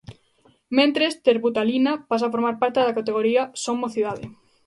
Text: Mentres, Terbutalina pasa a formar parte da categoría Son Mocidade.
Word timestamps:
Mentres, 0.77 1.13
Terbutalina 1.27 1.93
pasa 2.09 2.25
a 2.27 2.33
formar 2.33 2.55
parte 2.61 2.79
da 2.85 2.97
categoría 2.99 3.43
Son 3.63 3.75
Mocidade. 3.83 4.25